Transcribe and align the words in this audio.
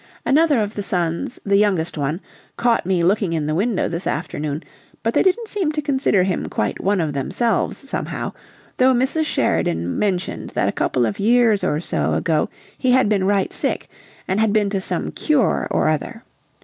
Another 0.25 0.59
of 0.61 0.73
the 0.73 0.81
sons, 0.81 1.39
the 1.45 1.57
youngest 1.57 1.95
one, 1.95 2.21
caught 2.57 2.87
me 2.87 3.03
looking 3.03 3.33
in 3.33 3.45
the 3.45 3.53
window 3.53 3.87
this 3.87 4.07
afternoon; 4.07 4.63
but 5.03 5.13
they 5.13 5.21
didn't 5.21 5.47
seem 5.47 5.71
to 5.73 5.79
consider 5.83 6.23
him 6.23 6.49
quite 6.49 6.83
one 6.83 6.99
of 6.99 7.13
themselves, 7.13 7.77
somehow, 7.87 8.33
though 8.77 8.95
Mrs. 8.95 9.25
Sheridan 9.27 9.99
mentioned 9.99 10.49
that 10.55 10.67
a 10.67 10.71
couple 10.71 11.05
of 11.05 11.19
years 11.19 11.63
or 11.63 11.79
so 11.79 12.15
ago 12.15 12.49
he 12.79 12.89
had 12.93 13.09
been 13.09 13.25
'right 13.25 13.53
sick,' 13.53 13.89
and 14.27 14.39
had 14.39 14.51
been 14.51 14.71
to 14.71 14.81
some 14.81 15.11
cure 15.11 15.67
or 15.69 15.87
other. 15.87 16.23